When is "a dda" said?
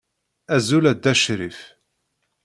0.91-1.13